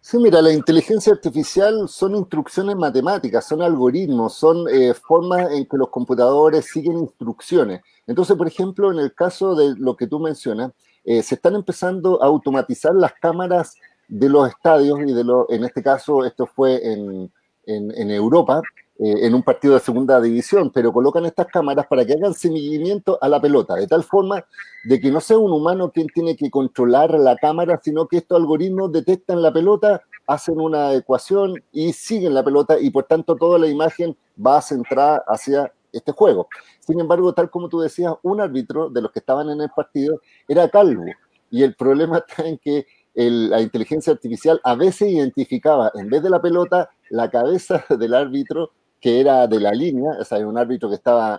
Sí, 0.00 0.18
mira, 0.18 0.40
la 0.40 0.52
inteligencia 0.52 1.12
artificial 1.12 1.88
son 1.88 2.14
instrucciones 2.14 2.76
matemáticas, 2.76 3.44
son 3.44 3.60
algoritmos, 3.60 4.34
son 4.34 4.68
eh, 4.68 4.94
formas 4.94 5.50
en 5.50 5.66
que 5.66 5.76
los 5.76 5.88
computadores 5.88 6.66
siguen 6.66 6.98
instrucciones. 6.98 7.80
Entonces, 8.06 8.36
por 8.36 8.46
ejemplo, 8.46 8.92
en 8.92 9.00
el 9.00 9.12
caso 9.14 9.56
de 9.56 9.74
lo 9.76 9.96
que 9.96 10.06
tú 10.06 10.20
mencionas, 10.20 10.70
eh, 11.04 11.22
se 11.22 11.34
están 11.34 11.56
empezando 11.56 12.22
a 12.22 12.26
automatizar 12.26 12.94
las 12.94 13.14
cámaras 13.14 13.74
de 14.08 14.28
los 14.28 14.48
estadios 14.48 15.00
y 15.00 15.12
de 15.12 15.24
lo, 15.24 15.50
en 15.50 15.64
este 15.64 15.82
caso 15.82 16.24
esto 16.24 16.46
fue 16.46 16.92
en, 16.92 17.32
en, 17.66 18.10
Europa, 18.10 18.62
en 18.98 19.34
un 19.34 19.42
partido 19.42 19.74
de 19.74 19.80
segunda 19.80 20.20
división, 20.20 20.70
pero 20.70 20.92
colocan 20.92 21.26
estas 21.26 21.46
cámaras 21.46 21.86
para 21.86 22.04
que 22.06 22.14
hagan 22.14 22.32
seguimiento 22.32 23.18
a 23.20 23.28
la 23.28 23.40
pelota, 23.40 23.74
de 23.74 23.86
tal 23.86 24.02
forma 24.02 24.44
de 24.84 25.00
que 25.00 25.10
no 25.10 25.20
sea 25.20 25.36
un 25.38 25.52
humano 25.52 25.90
quien 25.92 26.06
tiene 26.06 26.34
que 26.34 26.50
controlar 26.50 27.10
la 27.14 27.36
cámara, 27.36 27.78
sino 27.82 28.08
que 28.08 28.18
estos 28.18 28.38
algoritmos 28.38 28.92
detectan 28.92 29.42
la 29.42 29.52
pelota, 29.52 30.02
hacen 30.26 30.60
una 30.60 30.94
ecuación 30.94 31.62
y 31.72 31.92
siguen 31.92 32.34
la 32.34 32.42
pelota 32.42 32.78
y 32.80 32.90
por 32.90 33.04
tanto 33.04 33.36
toda 33.36 33.58
la 33.58 33.68
imagen 33.68 34.16
va 34.44 34.58
a 34.58 34.62
centrar 34.62 35.22
hacia 35.26 35.72
este 35.92 36.12
juego. 36.12 36.48
Sin 36.80 36.98
embargo, 36.98 37.32
tal 37.34 37.50
como 37.50 37.68
tú 37.68 37.80
decías, 37.80 38.14
un 38.22 38.40
árbitro 38.40 38.88
de 38.88 39.02
los 39.02 39.12
que 39.12 39.18
estaban 39.18 39.50
en 39.50 39.60
el 39.60 39.70
partido 39.74 40.20
era 40.48 40.68
calvo 40.70 41.04
y 41.50 41.62
el 41.62 41.74
problema 41.74 42.18
está 42.28 42.48
en 42.48 42.58
que 42.58 42.86
la 43.14 43.60
inteligencia 43.60 44.12
artificial 44.12 44.60
a 44.62 44.74
veces 44.74 45.10
identificaba, 45.10 45.90
en 45.94 46.08
vez 46.08 46.22
de 46.22 46.30
la 46.30 46.40
pelota, 46.40 46.90
la 47.10 47.30
cabeza 47.30 47.84
del 47.98 48.14
árbitro 48.14 48.72
que 49.00 49.20
era 49.20 49.46
de 49.46 49.60
la 49.60 49.72
línea, 49.72 50.12
o 50.18 50.24
sea, 50.24 50.38
un 50.46 50.58
árbitro 50.58 50.88
que 50.88 50.94
estaba 50.94 51.38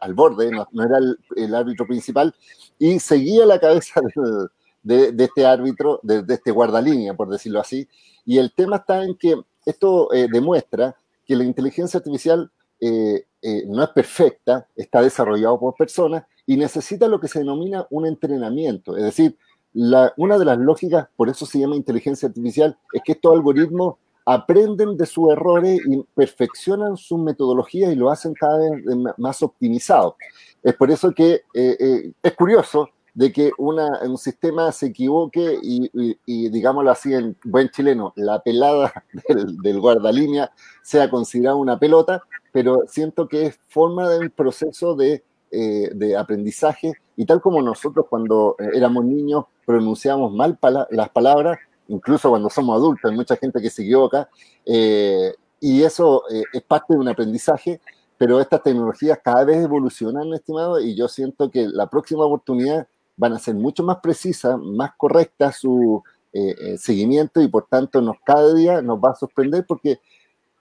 al 0.00 0.14
borde, 0.14 0.50
no, 0.50 0.66
era 0.82 0.98
el, 1.36 1.54
árbitro 1.54 1.86
principal, 1.86 2.34
y 2.78 2.98
seguía 2.98 3.46
la 3.46 3.58
cabeza 3.58 4.00
de, 4.82 5.14
este 5.18 5.46
árbitro, 5.46 6.00
de, 6.02 6.24
este 6.28 6.50
guardalínea, 6.50 7.14
por 7.14 7.28
decirlo 7.28 7.60
así. 7.60 7.88
Y 8.24 8.38
el 8.38 8.52
tema 8.52 8.76
está 8.76 9.04
en 9.04 9.16
que 9.16 9.40
esto 9.66 10.12
eh, 10.12 10.28
demuestra 10.30 10.96
que 11.26 11.36
la 11.36 11.44
inteligencia 11.44 11.98
artificial 11.98 12.50
eh, 12.80 13.26
eh, 13.42 13.64
no 13.66 13.82
es 13.82 13.90
perfecta, 13.90 14.66
está 14.74 15.02
desarrollado 15.02 15.58
por 15.60 15.74
personas 15.74 16.24
y 16.46 16.56
necesita 16.56 17.06
lo 17.06 17.20
que 17.20 17.28
se 17.28 17.40
denomina 17.40 17.86
un 17.90 18.06
entrenamiento. 18.06 18.96
Es 18.96 19.04
decir, 19.04 19.36
una 19.74 20.38
de 20.38 20.44
las 20.44 20.58
lógicas, 20.58 21.08
por 21.14 21.28
eso 21.28 21.44
se 21.44 21.58
llama 21.58 21.76
inteligencia 21.76 22.28
artificial, 22.28 22.76
es 22.92 23.02
que 23.04 23.12
estos 23.12 23.32
algoritmos 23.32 23.96
aprenden 24.30 24.98
de 24.98 25.06
sus 25.06 25.30
errores 25.30 25.80
y 25.86 26.02
perfeccionan 26.14 26.98
sus 26.98 27.18
metodologías 27.18 27.90
y 27.90 27.96
lo 27.96 28.10
hacen 28.10 28.34
cada 28.34 28.58
vez 28.58 28.84
más 29.16 29.42
optimizado. 29.42 30.16
Es 30.62 30.74
por 30.74 30.90
eso 30.90 31.12
que 31.12 31.42
eh, 31.54 31.76
eh, 31.80 32.12
es 32.22 32.34
curioso 32.34 32.90
de 33.14 33.32
que 33.32 33.50
un 33.56 34.18
sistema 34.18 34.70
se 34.70 34.86
equivoque 34.86 35.58
y, 35.62 36.50
digámoslo 36.50 36.90
así 36.90 37.14
en 37.14 37.36
buen 37.42 37.70
chileno, 37.70 38.12
la 38.16 38.40
pelada 38.40 38.92
del, 39.62 39.80
guardalínea 39.80 40.52
sea 40.82 41.08
considerada 41.08 41.56
una 41.56 41.78
pelota, 41.78 42.22
pero 42.52 42.82
siento 42.86 43.26
que 43.28 43.46
es 43.46 43.58
forma 43.68 44.10
de 44.10 44.18
un 44.18 44.30
proceso 44.30 44.96
eh, 45.00 45.22
de 45.50 46.16
aprendizaje 46.18 46.92
y 47.16 47.24
tal 47.24 47.40
como 47.40 47.62
nosotros 47.62 48.04
cuando 48.10 48.56
éramos 48.74 49.06
niños 49.06 49.46
pronunciamos 49.64 50.32
mal 50.32 50.58
las 50.90 51.08
palabras, 51.08 51.58
incluso 51.88 52.30
cuando 52.30 52.48
somos 52.50 52.76
adultos, 52.76 53.10
hay 53.10 53.16
mucha 53.16 53.36
gente 53.36 53.60
que 53.60 53.70
se 53.70 53.82
equivoca, 53.82 54.28
eh, 54.64 55.34
y 55.60 55.82
eso 55.82 56.22
eh, 56.30 56.44
es 56.52 56.62
parte 56.62 56.94
de 56.94 57.00
un 57.00 57.08
aprendizaje, 57.08 57.80
pero 58.16 58.40
estas 58.40 58.62
tecnologías 58.62 59.18
cada 59.22 59.44
vez 59.44 59.56
evolucionan, 59.58 60.32
estimado, 60.32 60.80
y 60.80 60.94
yo 60.94 61.08
siento 61.08 61.50
que 61.50 61.66
la 61.66 61.88
próxima 61.88 62.24
oportunidad 62.24 62.86
van 63.16 63.32
a 63.32 63.38
ser 63.38 63.54
mucho 63.54 63.82
más 63.82 63.98
precisas, 63.98 64.58
más 64.58 64.92
correctas 64.96 65.56
su 65.56 66.02
eh, 66.32 66.76
seguimiento 66.78 67.40
y 67.40 67.48
por 67.48 67.66
tanto 67.66 68.00
nos, 68.00 68.16
cada 68.24 68.54
día 68.54 68.82
nos 68.82 68.98
va 68.98 69.10
a 69.10 69.14
sorprender 69.14 69.64
porque 69.66 69.98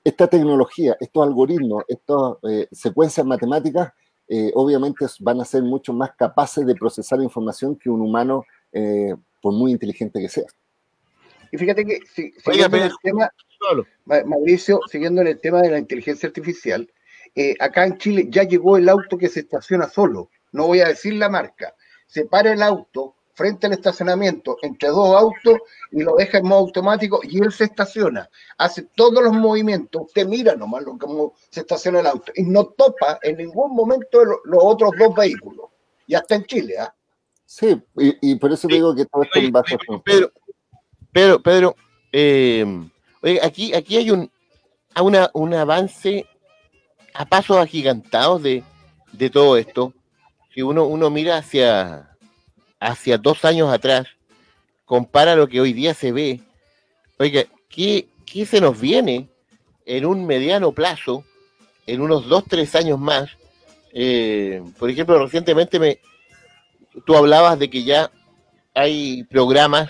esta 0.03 0.27
tecnología, 0.27 0.95
estos 0.99 1.27
algoritmos, 1.27 1.83
estas 1.87 2.35
secuencias 2.71 3.25
matemáticas, 3.25 3.91
obviamente 4.53 5.05
van 5.19 5.41
a 5.41 5.45
ser 5.45 5.63
mucho 5.63 5.91
más 5.91 6.11
capaces 6.17 6.65
de 6.65 6.75
procesar 6.75 7.21
información 7.21 7.75
que 7.75 7.89
un 7.89 8.01
humano 8.01 8.45
por 9.41 9.53
muy 9.53 9.71
inteligente 9.71 10.21
que 10.21 10.29
sea. 10.29 10.45
Y 11.51 11.57
fíjate 11.57 11.85
que, 11.85 11.99
si, 12.13 12.31
siguiendo 12.43 12.77
el 12.77 12.91
tema, 13.01 13.31
Mauricio, 14.25 14.79
siguiendo 14.89 15.21
en 15.21 15.27
el 15.27 15.39
tema 15.39 15.61
de 15.61 15.71
la 15.71 15.79
inteligencia 15.79 16.27
artificial, 16.27 16.89
eh, 17.35 17.55
acá 17.59 17.85
en 17.85 17.97
Chile 17.97 18.27
ya 18.29 18.43
llegó 18.43 18.77
el 18.77 18.89
auto 18.89 19.17
que 19.17 19.29
se 19.29 19.41
estaciona 19.41 19.87
solo, 19.89 20.29
no 20.51 20.67
voy 20.67 20.79
a 20.79 20.87
decir 20.87 21.13
la 21.13 21.29
marca, 21.29 21.75
se 22.07 22.25
para 22.25 22.53
el 22.53 22.63
auto 22.63 23.15
frente 23.33 23.67
al 23.67 23.73
estacionamiento 23.73 24.57
entre 24.63 24.89
dos 24.89 25.15
autos 25.15 25.59
y 25.91 26.01
lo 26.01 26.15
deja 26.15 26.39
en 26.39 26.47
modo 26.47 26.61
automático 26.61 27.19
y 27.21 27.39
él 27.39 27.51
se 27.51 27.65
estaciona, 27.65 28.27
hace 28.57 28.87
todos 28.95 29.23
los 29.23 29.33
movimientos, 29.33 30.01
usted 30.07 30.25
mira 30.25 30.55
nomás 30.55 30.81
lo, 30.83 30.97
cómo 30.97 31.35
se 31.51 31.59
estaciona 31.59 31.99
el 31.99 32.07
auto 32.07 32.31
y 32.35 32.41
no 32.43 32.65
topa 32.65 33.19
en 33.21 33.37
ningún 33.37 33.75
momento 33.75 34.25
los 34.25 34.63
otros 34.63 34.91
dos 34.97 35.13
vehículos. 35.13 35.67
Ya 36.07 36.19
está 36.19 36.35
en 36.35 36.45
Chile, 36.45 36.79
¿ah? 36.79 36.95
Sí, 37.45 37.81
y, 37.95 38.35
por 38.35 38.51
eso 38.51 38.67
digo 38.67 38.93
que 38.93 39.05
todo 39.05 39.23
esto 39.23 39.39
en 39.39 39.51
base 39.51 39.77
Pedro, 40.03 40.31
Pedro, 41.17 41.41
Pedro 41.41 41.75
eh, 42.11 42.63
oye, 43.23 43.39
aquí, 43.41 43.73
aquí 43.73 43.97
hay 43.97 44.11
un, 44.11 44.29
una, 45.01 45.31
un 45.33 45.51
avance 45.55 46.27
a 47.11 47.25
pasos 47.25 47.57
agigantados 47.57 48.43
de, 48.43 48.63
de 49.13 49.31
todo 49.31 49.57
esto. 49.57 49.95
Si 50.53 50.61
uno, 50.61 50.83
uno 50.85 51.09
mira 51.09 51.37
hacia, 51.37 52.15
hacia 52.79 53.17
dos 53.17 53.45
años 53.45 53.73
atrás, 53.73 54.05
compara 54.85 55.35
lo 55.35 55.47
que 55.47 55.59
hoy 55.59 55.73
día 55.73 55.95
se 55.95 56.11
ve, 56.11 56.39
oiga, 57.17 57.45
¿qué, 57.67 58.09
qué 58.23 58.45
se 58.45 58.61
nos 58.61 58.79
viene 58.79 59.27
en 59.87 60.05
un 60.05 60.23
mediano 60.27 60.71
plazo, 60.71 61.23
en 61.87 62.01
unos 62.01 62.27
dos, 62.27 62.43
tres 62.47 62.75
años 62.75 62.99
más? 62.99 63.31
Eh, 63.91 64.61
por 64.77 64.87
ejemplo, 64.87 65.17
recientemente 65.17 65.79
me, 65.79 65.99
tú 67.07 67.15
hablabas 67.15 67.57
de 67.57 67.71
que 67.71 67.83
ya 67.83 68.11
hay 68.75 69.23
programas 69.23 69.89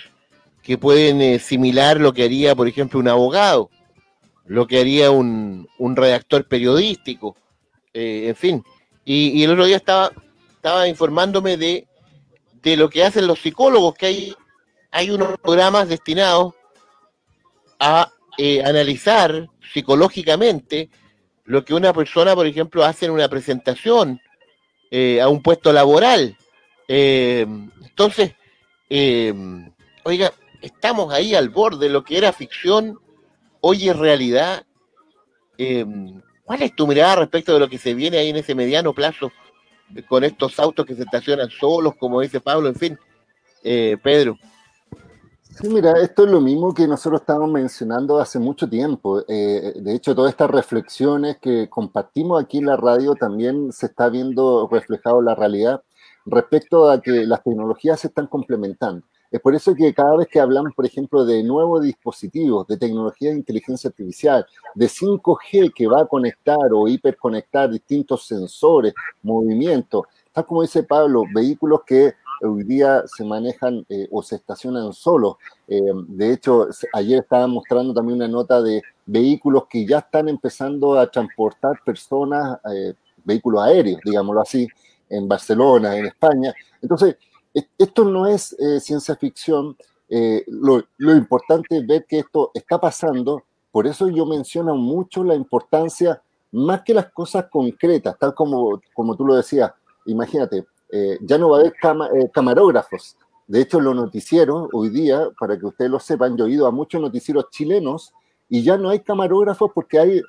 que 0.67 0.77
pueden 0.77 1.21
eh, 1.21 1.39
similar 1.39 1.99
lo 1.99 2.13
que 2.13 2.25
haría, 2.25 2.53
por 2.53 2.67
ejemplo, 2.67 2.99
un 2.99 3.07
abogado, 3.07 3.71
lo 4.45 4.67
que 4.67 4.79
haría 4.79 5.09
un, 5.09 5.65
redactor 5.79 6.47
periodístico, 6.47 7.35
eh, 7.93 8.25
en 8.27 8.35
fin. 8.35 8.63
Y, 9.05 9.41
el 9.41 9.51
otro 9.51 9.65
día 9.65 9.77
estaba, 9.77 10.11
estaba 10.53 10.87
informándome 10.87 11.55
de, 11.55 11.87
lo 12.75 12.89
que 12.89 13.05
hacen 13.05 13.27
los 13.27 13.39
psicólogos, 13.39 13.95
que 13.95 14.07
hay, 14.07 14.35
hay 14.91 15.09
unos 15.09 15.39
programas 15.39 15.87
destinados 15.87 16.53
a 17.79 18.11
eh, 18.37 18.61
analizar 18.61 19.47
psicológicamente 19.73 20.89
lo 21.45 21.63
que 21.63 21.73
una 21.73 21.93
persona, 21.93 22.35
por 22.35 22.45
ejemplo, 22.45 22.83
hace 22.83 23.05
en 23.05 23.13
una 23.13 23.29
presentación 23.29 24.19
a 25.21 25.27
un 25.27 25.41
puesto 25.41 25.73
laboral 25.73 26.37
eh, 26.87 27.45
entonces, 27.83 28.33
eh, 28.89 29.33
oiga, 30.03 30.31
estamos 30.67 31.13
ahí 31.13 31.35
al 31.35 31.49
borde, 31.49 31.87
de 31.87 31.91
lo 31.91 32.03
que 32.03 32.17
era 32.17 32.31
ficción, 32.31 32.99
hoy 33.61 33.89
es 33.89 33.97
realidad. 33.97 34.65
Eh, 35.57 35.85
¿Cuál 36.43 36.61
es 36.61 36.75
tu 36.75 36.87
mirada 36.87 37.17
respecto 37.17 37.53
de 37.53 37.59
lo 37.59 37.67
que 37.67 37.77
se 37.77 37.93
viene 37.93 38.17
ahí 38.17 38.29
en 38.29 38.37
ese 38.37 38.55
mediano 38.55 38.93
plazo 38.93 39.31
con 40.07 40.23
estos 40.23 40.59
autos 40.59 40.85
que 40.85 40.95
se 40.95 41.03
estacionan 41.03 41.49
solos, 41.49 41.93
como 41.99 42.21
dice 42.21 42.39
Pablo, 42.39 42.69
en 42.69 42.75
fin? 42.75 42.99
Pedro. 44.01 44.37
Sí, 45.41 45.67
mira, 45.67 45.91
esto 46.01 46.23
es 46.23 46.31
lo 46.31 46.39
mismo 46.39 46.73
que 46.73 46.87
nosotros 46.87 47.19
estábamos 47.19 47.51
mencionando 47.51 48.17
hace 48.19 48.39
mucho 48.39 48.69
tiempo. 48.69 49.21
de 49.23 49.93
hecho, 49.93 50.15
todas 50.15 50.31
estas 50.31 50.49
reflexiones 50.49 51.37
que 51.41 51.67
compartimos 51.69 52.41
aquí 52.41 52.59
en 52.59 52.67
la 52.67 52.77
radio 52.77 53.13
también 53.15 53.73
se 53.73 53.87
está 53.87 54.07
viendo 54.07 54.69
reflejado 54.71 55.19
en 55.19 55.25
la 55.25 55.35
realidad 55.35 55.81
respecto 56.27 56.89
a 56.89 57.01
que 57.01 57.25
las 57.25 57.43
tecnologías 57.43 57.99
se 57.99 58.07
están 58.07 58.27
complementando. 58.27 59.05
Es 59.31 59.41
por 59.41 59.53
eso 59.55 59.75
que 59.75 59.93
cada 59.93 60.15
vez 60.15 60.27
que 60.27 60.39
hablamos, 60.39 60.73
por 60.73 60.85
ejemplo, 60.85 61.25
de 61.25 61.43
nuevos 61.43 61.83
dispositivos, 61.83 62.67
de 62.67 62.77
tecnología 62.77 63.31
de 63.31 63.37
inteligencia 63.37 63.89
artificial, 63.89 64.45
de 64.73 64.87
5G 64.87 65.73
que 65.73 65.87
va 65.87 66.01
a 66.01 66.05
conectar 66.05 66.71
o 66.73 66.87
hiperconectar 66.87 67.69
distintos 67.69 68.25
sensores, 68.25 68.93
movimientos, 69.21 70.03
tal 70.31 70.45
como 70.45 70.61
dice 70.61 70.83
Pablo, 70.83 71.23
vehículos 71.33 71.81
que 71.85 72.13
hoy 72.41 72.63
día 72.63 73.03
se 73.07 73.23
manejan 73.23 73.85
eh, 73.89 74.07
o 74.11 74.21
se 74.21 74.35
estacionan 74.35 74.93
solos. 74.93 75.35
Eh, 75.67 75.81
de 76.07 76.33
hecho, 76.33 76.67
ayer 76.93 77.19
estaban 77.19 77.51
mostrando 77.51 77.93
también 77.93 78.17
una 78.17 78.27
nota 78.27 78.61
de 78.61 78.81
vehículos 79.05 79.63
que 79.69 79.85
ya 79.85 79.99
están 79.99 80.29
empezando 80.29 80.97
a 80.97 81.09
transportar 81.09 81.81
personas, 81.83 82.59
eh, 82.73 82.93
vehículos 83.23 83.63
aéreos, 83.63 83.99
digámoslo 84.03 84.41
así, 84.41 84.67
en 85.09 85.27
Barcelona, 85.27 85.97
en 85.97 86.05
España. 86.05 86.53
Entonces, 86.81 87.17
esto 87.77 88.05
no 88.05 88.27
es 88.27 88.53
eh, 88.59 88.79
ciencia 88.79 89.15
ficción. 89.15 89.75
Eh, 90.09 90.43
lo, 90.47 90.83
importante 91.15 91.77
es 91.77 91.87
ver 91.87 92.05
que 92.05 92.19
esto 92.19 92.51
está 92.53 92.79
pasando. 92.79 93.43
Por 93.71 93.87
eso 93.87 94.09
yo 94.09 94.25
menciono 94.25 94.75
mucho 94.75 95.23
la 95.23 95.35
importancia, 95.35 96.21
más 96.51 96.81
que 96.81 96.93
las 96.93 97.11
cosas 97.11 97.45
concretas, 97.49 98.17
tal 98.17 98.33
como, 98.33 98.81
como 98.93 99.15
tú 99.15 99.25
lo 99.25 99.35
decías. 99.35 99.71
Imagínate, 100.05 100.65
eh, 100.91 101.17
ya 101.21 101.37
no 101.37 101.49
va 101.49 101.57
a 101.57 101.59
haber 101.61 101.73
camarógrafos. 102.31 103.17
De 103.45 103.61
hecho, 103.61 103.79
los 103.79 103.95
noticieros, 103.95 104.69
hoy 104.73 104.89
día, 104.89 105.29
para 105.39 105.57
que 105.57 105.65
ustedes 105.65 105.91
lo 105.91 105.99
sepan, 105.99 106.35
yo 106.35 106.45
he 106.45 106.51
ido 106.51 106.67
a 106.67 106.71
muchos 106.71 106.99
noticieros 106.99 107.49
chilenos 107.49 108.13
y 108.49 108.63
ya 108.63 108.77
no 108.77 108.89
hay 108.89 108.99
camarógrafos 109.01 109.71
porque 109.73 109.99
hay 109.99 110.21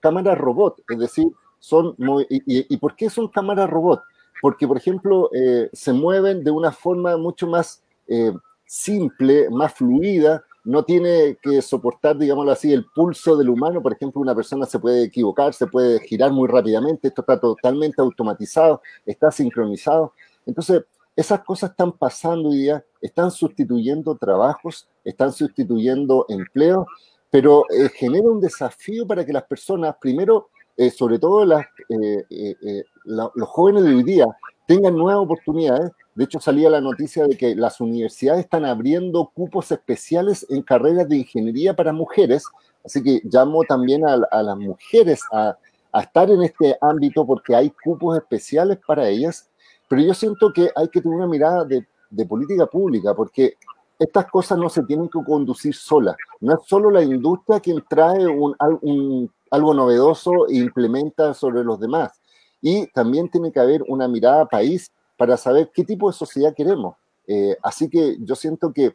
cámaras 0.00 0.38
robot, 0.38 0.82
es 0.88 0.98
decir, 0.98 1.28
son 1.58 1.94
y, 2.28 2.42
y, 2.46 2.76
por 2.78 2.96
qué 2.96 3.10
son 3.10 3.28
cámaras 3.28 3.68
robot? 3.68 4.02
Porque, 4.40 4.66
por 4.66 4.76
ejemplo, 4.76 5.30
eh, 5.34 5.68
se 5.72 5.92
mueven 5.92 6.42
de 6.42 6.50
una 6.50 6.72
forma 6.72 7.16
mucho 7.16 7.46
más 7.46 7.82
eh, 8.08 8.32
simple, 8.64 9.50
más 9.50 9.74
fluida, 9.74 10.44
no 10.64 10.84
tiene 10.84 11.38
que 11.42 11.62
soportar, 11.62 12.18
digámoslo 12.18 12.52
así, 12.52 12.72
el 12.72 12.86
pulso 12.94 13.36
del 13.36 13.48
humano. 13.48 13.82
Por 13.82 13.92
ejemplo, 13.92 14.20
una 14.20 14.34
persona 14.34 14.66
se 14.66 14.78
puede 14.78 15.04
equivocar, 15.04 15.54
se 15.54 15.66
puede 15.66 16.00
girar 16.00 16.32
muy 16.32 16.48
rápidamente, 16.48 17.08
esto 17.08 17.22
está 17.22 17.40
totalmente 17.40 18.00
automatizado, 18.00 18.82
está 19.06 19.30
sincronizado. 19.30 20.12
Entonces, 20.46 20.84
esas 21.16 21.40
cosas 21.44 21.70
están 21.70 21.92
pasando 21.92 22.50
hoy 22.50 22.58
día, 22.58 22.84
están 23.00 23.30
sustituyendo 23.30 24.16
trabajos, 24.16 24.88
están 25.04 25.32
sustituyendo 25.32 26.26
empleos, 26.28 26.86
pero 27.30 27.64
eh, 27.70 27.88
genera 27.94 28.28
un 28.28 28.40
desafío 28.40 29.06
para 29.06 29.24
que 29.24 29.32
las 29.32 29.44
personas, 29.44 29.96
primero, 30.00 30.48
eh, 30.84 30.90
sobre 30.90 31.18
todo 31.18 31.44
las, 31.44 31.66
eh, 31.88 32.84
los 33.04 33.48
jóvenes 33.48 33.84
de 33.84 33.94
hoy 33.94 34.02
día, 34.02 34.26
tengan 34.66 34.96
nuevas 34.96 35.24
oportunidades. 35.24 35.90
De 36.14 36.24
hecho, 36.24 36.40
salía 36.40 36.70
la 36.70 36.80
noticia 36.80 37.26
de 37.26 37.36
que 37.36 37.54
las 37.54 37.80
universidades 37.80 38.44
están 38.44 38.64
abriendo 38.64 39.30
cupos 39.34 39.70
especiales 39.72 40.46
en 40.48 40.62
carreras 40.62 41.08
de 41.08 41.18
ingeniería 41.18 41.74
para 41.74 41.92
mujeres, 41.92 42.44
así 42.84 43.02
que 43.02 43.20
llamo 43.24 43.62
también 43.64 44.06
a, 44.06 44.16
las 44.16 44.56
mujeres 44.56 45.20
a, 45.32 45.56
a 45.92 46.00
estar 46.00 46.30
en 46.30 46.42
este 46.42 46.76
ámbito 46.80 47.26
porque 47.26 47.54
hay 47.54 47.70
cupos 47.82 48.16
especiales 48.16 48.78
para 48.86 49.08
ellas 49.08 49.50
pero 49.90 50.02
yo 50.02 50.14
siento 50.14 50.52
que 50.52 50.70
hay 50.76 50.88
que 50.88 51.00
tener 51.00 51.16
una 51.16 51.26
mirada 51.26 51.64
de, 51.64 51.84
de 52.10 52.24
política 52.24 52.64
pública, 52.64 53.12
porque 53.12 53.54
estas 53.98 54.30
cosas 54.30 54.56
no 54.56 54.68
se 54.68 54.84
tienen 54.84 55.08
que 55.08 55.18
conducir 55.26 55.74
solas. 55.74 56.14
No 56.38 56.54
es 56.54 56.60
solo 56.64 56.92
la 56.92 57.02
industria 57.02 57.58
quien 57.58 57.82
trae 57.88 58.24
un, 58.24 59.28
algo 59.50 59.74
novedoso 59.74 60.48
e 60.48 60.56
implementa 60.56 61.34
sobre 61.34 61.64
los 61.64 61.80
demás. 61.80 62.20
Y 62.62 62.86
también 62.88 63.28
tiene 63.28 63.52
que 63.52 63.60
haber 63.60 63.82
una 63.88 64.06
mirada 64.08 64.46
país 64.46 64.90
para 65.16 65.36
saber 65.36 65.70
qué 65.74 65.84
tipo 65.84 66.10
de 66.10 66.16
sociedad 66.16 66.54
queremos. 66.54 66.96
Eh, 67.26 67.56
así 67.62 67.88
que 67.88 68.16
yo 68.20 68.34
siento 68.34 68.72
que 68.72 68.94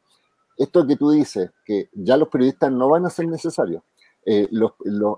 esto 0.58 0.88
que 0.88 0.96
tú 0.96 1.12
dices, 1.12 1.52
que 1.66 1.90
ya 1.94 2.18
los 2.18 2.30
periodistas 2.30 2.72
no 2.72 2.90
van 2.90 3.06
a 3.06 3.10
ser 3.10 3.28
necesarios, 3.28 3.84
eh, 4.26 4.48
los, 4.52 4.72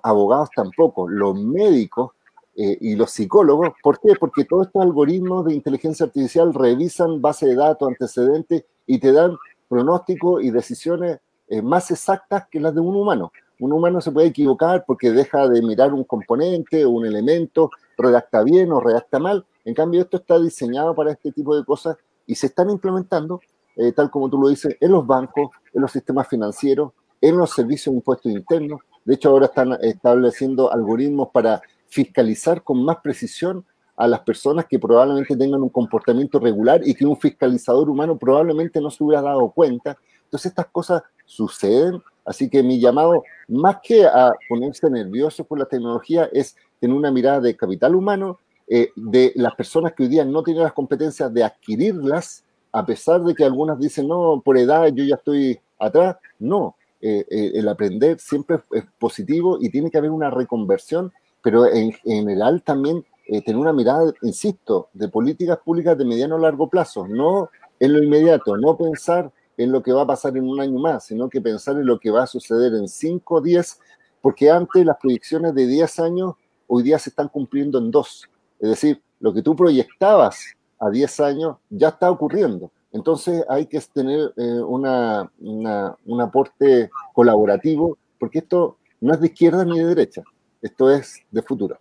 abogados 0.04 0.50
tampoco, 0.56 1.08
los 1.08 1.36
médicos 1.36 2.12
eh, 2.56 2.78
y 2.82 2.96
los 2.96 3.12
psicólogos. 3.12 3.70
¿Por 3.82 4.00
qué? 4.00 4.16
Porque 4.20 4.46
todos 4.46 4.68
estos 4.68 4.82
algoritmos 4.82 5.46
de 5.46 5.54
inteligencia 5.54 6.08
artificial 6.08 6.54
revisan 6.54 7.22
base 7.22 7.46
de 7.46 7.56
datos, 7.56 7.88
antecedentes 7.88 8.66
y 8.86 9.00
te 9.00 9.12
dan 9.12 9.38
pronósticos 9.70 10.44
y 10.44 10.52
decisiones 10.52 11.20
más 11.64 11.90
exactas 11.92 12.48
que 12.52 12.60
las 12.60 12.76
de 12.76 12.82
un 12.82 12.96
humano. 12.96 13.32
Un 13.60 13.74
humano 13.74 14.02
se 14.02 14.12
puede 14.12 14.28
equivocar 14.28 14.84
porque 14.86 15.12
deja 15.12 15.48
de 15.48 15.62
mirar 15.62 15.94
un 15.94 16.04
componente 16.04 16.86
o 16.86 16.92
un 16.92 17.06
elemento, 17.06 17.72
redacta 17.98 18.44
bien 18.44 18.72
o 18.72 18.80
redacta 18.80 19.20
mal. 19.20 19.46
En 19.66 19.74
cambio, 19.74 20.02
esto 20.02 20.18
está 20.18 20.40
diseñado 20.40 20.94
para 20.94 21.12
este 21.12 21.32
tipo 21.32 21.56
de 21.56 21.66
cosas 21.66 21.98
y 22.26 22.36
se 22.36 22.48
están 22.48 22.70
implementando, 22.70 23.42
eh, 23.76 23.92
tal 23.94 24.12
como 24.12 24.30
tú 24.30 24.38
lo 24.38 24.50
dices, 24.50 24.78
en 24.80 24.92
los 24.92 25.08
bancos, 25.08 25.50
en 25.74 25.82
los 25.82 25.92
sistemas 25.92 26.28
financieros, 26.28 26.92
en 27.20 27.38
los 27.38 27.52
servicios 27.52 27.94
de 27.94 27.98
impuestos 27.98 28.32
internos. 28.32 28.82
De 29.04 29.16
hecho, 29.16 29.30
ahora 29.30 29.48
están 29.48 29.74
estableciendo 29.82 30.72
algoritmos 30.72 31.30
para 31.30 31.62
fiscalizar 31.88 32.64
con 32.64 32.84
más 32.84 32.98
precisión 32.98 33.66
a 33.96 34.08
las 34.08 34.20
personas 34.20 34.66
que 34.66 34.78
probablemente 34.78 35.36
tengan 35.36 35.64
un 35.64 35.70
comportamiento 35.70 36.40
regular 36.40 36.82
y 36.86 36.94
que 36.94 37.06
un 37.06 37.18
fiscalizador 37.18 37.90
humano 37.90 38.18
probablemente 38.18 38.80
no 38.80 38.92
se 38.92 39.04
hubiera 39.04 39.24
dado 39.24 39.50
cuenta. 39.50 39.98
Entonces 40.26 40.52
estas 40.52 40.68
cosas 40.68 41.02
suceden, 41.26 42.02
así 42.28 42.50
que 42.50 42.62
mi 42.62 42.80
llamado, 42.80 43.24
más 43.48 43.78
que 43.82 44.06
a 44.06 44.32
ponerse 44.48 44.90
nervioso 44.90 45.44
por 45.44 45.58
la 45.58 45.66
tecnología, 45.66 46.30
es 46.32 46.56
tener 46.80 46.96
una 46.96 47.12
mirada 47.12 47.42
de 47.42 47.56
capital 47.56 47.96
humano, 47.96 48.40
eh, 48.68 48.90
de 48.96 49.32
las 49.36 49.56
personas 49.56 49.94
que 49.94 50.04
hoy 50.04 50.10
día 50.10 50.26
no 50.26 50.44
tienen 50.44 50.64
las 50.64 50.74
competencias 50.74 51.34
de 51.34 51.44
adquirirlas, 51.44 52.44
a 52.72 52.86
pesar 52.86 53.24
de 53.24 53.34
que 53.34 53.46
algunas 53.46 53.80
dicen, 53.80 54.08
no, 54.08 54.42
por 54.44 54.58
edad 54.58 54.88
yo 54.94 55.04
ya 55.04 55.16
estoy 55.16 55.60
atrás. 55.80 56.18
No, 56.38 56.76
eh, 57.02 57.26
eh, 57.30 57.52
el 57.56 57.68
aprender 57.68 58.20
siempre 58.20 58.60
es 58.72 58.84
positivo 59.00 59.58
y 59.60 59.70
tiene 59.70 59.90
que 59.90 59.98
haber 59.98 60.12
una 60.12 60.30
reconversión 60.30 61.12
pero 61.48 61.66
en, 61.66 61.94
general 61.94 62.62
también 62.62 63.06
eh, 63.28 63.42
tener 63.42 63.58
una 63.58 63.72
mirada, 63.72 64.12
insisto, 64.22 64.90
de 64.92 65.08
políticas 65.08 65.60
públicas 65.60 65.98
de 65.98 66.04
mediano 66.04 66.36
a 66.36 66.40
largo 66.40 66.70
plazo, 66.70 67.08
no 67.08 67.50
en 67.80 67.94
lo 67.94 68.04
inmediato, 68.04 68.58
no 68.58 68.76
pensar 68.76 69.32
en 69.58 69.72
lo 69.72 69.82
que 69.82 69.92
va 69.92 70.04
a 70.04 70.08
pasar 70.08 70.38
en 70.38 70.48
un 70.48 70.62
año 70.62 70.80
más, 70.80 71.06
sino 71.06 71.30
que 71.30 71.42
pensar 71.42 71.76
en 71.76 71.86
lo 71.86 72.00
que 72.00 72.12
va 72.12 72.24
a 72.24 72.28
suceder 72.28 72.74
en 72.76 72.88
5 72.88 73.36
o 73.36 73.42
10, 73.42 73.80
porque 74.22 74.50
antes 74.50 74.86
las 74.86 74.98
proyecciones 74.98 75.54
de 75.56 75.66
10 75.66 76.00
años 76.00 76.36
hoy 76.68 76.84
día 76.84 77.00
se 77.00 77.10
están 77.10 77.28
cumpliendo 77.28 77.80
en 77.80 77.92
dos. 77.92 78.30
Es 78.60 78.70
decir, 78.70 79.02
lo 79.20 79.34
que 79.34 79.42
tú 79.42 79.56
proyectabas 79.56 80.54
a 80.80 80.90
10 80.90 81.20
años 81.22 81.58
ya 81.70 81.90
está 81.90 82.12
ocurriendo. 82.12 82.72
Entonces 82.92 83.44
hay 83.50 83.66
que 83.66 83.80
tener 83.82 84.34
eh, 84.38 84.62
una, 84.62 85.30
un 85.40 86.22
aporte 86.22 86.90
colaborativo, 87.14 87.98
porque 88.20 88.40
esto 88.40 88.78
no 89.02 89.14
es 89.14 89.20
de 89.20 89.28
izquierda 89.28 89.66
ni 89.66 89.80
de 89.80 89.86
derecha, 89.86 90.24
esto 90.62 90.90
es 90.92 91.22
de 91.32 91.42
futuro. 91.42 91.78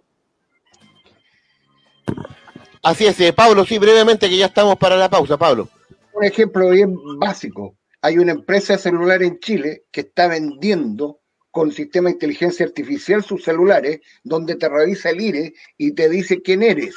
Así 2.83 3.07
es, 3.07 3.19
eh, 3.21 3.33
Pablo, 3.33 3.65
sí, 3.65 3.79
brevemente 3.79 4.29
que 4.29 4.37
ya 4.37 4.47
estamos 4.47 4.77
para 4.77 4.97
la 4.97 5.09
pausa, 5.09 5.37
Pablo. 5.37 5.69
Un 6.17 6.25
ejemplo 6.25 6.71
bien 6.71 6.97
básico. 7.19 7.77
Hay 8.01 8.17
una 8.17 8.33
empresa 8.33 8.79
celular 8.79 9.23
en 9.23 9.39
Chile 9.39 9.85
que 9.93 10.01
está 10.01 10.29
vendiendo 10.29 11.21
con 11.51 11.71
sistema 11.71 12.09
de 12.09 12.15
inteligencia 12.15 12.65
artificial 12.65 13.23
sus 13.23 13.45
celulares, 13.45 14.01
donde 14.25 14.55
te 14.55 14.67
revisa 14.67 15.11
el 15.11 15.21
IRE 15.21 15.53
y 15.77 15.93
te 15.93 16.09
dice 16.09 16.41
quién 16.41 16.63
eres. 16.63 16.95